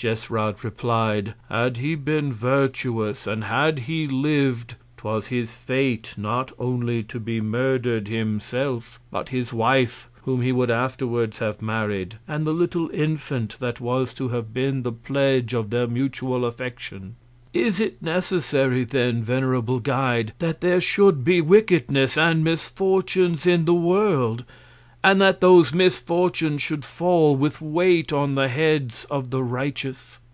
Jesrad, 0.00 0.62
replied, 0.62 1.34
had 1.48 1.78
he 1.78 1.96
been 1.96 2.32
virtuous, 2.32 3.26
and 3.26 3.42
had 3.42 3.80
he 3.80 4.06
liv'd, 4.06 4.76
'twas 4.96 5.26
his 5.26 5.50
Fate 5.52 6.14
not 6.16 6.52
only 6.56 7.02
to 7.02 7.18
be 7.18 7.40
murder'd 7.40 8.06
himself, 8.06 9.00
but 9.10 9.30
his 9.30 9.52
Wife, 9.52 10.08
whom 10.22 10.40
he 10.40 10.52
would 10.52 10.70
afterwards 10.70 11.40
have 11.40 11.60
married, 11.60 12.16
and 12.28 12.46
the 12.46 12.52
little 12.54 12.88
Infant, 12.90 13.56
that 13.58 13.80
was 13.80 14.14
to 14.14 14.28
have 14.28 14.54
been 14.54 14.84
the 14.84 14.92
Pledge 14.92 15.52
of 15.52 15.70
their 15.70 15.88
mutual 15.88 16.44
Affection. 16.44 17.16
Is 17.52 17.80
it 17.80 18.00
necessary 18.00 18.84
then, 18.84 19.24
venerable 19.24 19.80
Guide, 19.80 20.32
that 20.38 20.60
there 20.60 20.80
should 20.80 21.24
be 21.24 21.40
Wickedness 21.40 22.16
and 22.16 22.44
Misfortunes 22.44 23.46
in 23.48 23.64
the 23.64 23.74
World, 23.74 24.44
and 25.04 25.20
that 25.20 25.40
those 25.40 25.72
Misfortunes 25.72 26.60
should 26.60 26.84
fall 26.84 27.36
with 27.36 27.60
Weight 27.62 28.12
on 28.12 28.34
the 28.34 28.48
Heads 28.48 29.06
of 29.08 29.30
the 29.30 29.44
Righteous? 29.44 30.18